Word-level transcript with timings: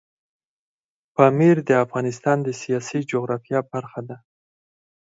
پامیر 1.15 1.57
د 1.69 1.69
افغانستان 1.83 2.37
د 2.43 2.49
سیاسي 2.61 2.99
جغرافیه 3.11 3.59
برخه 3.73 4.01
ده. 4.07 4.17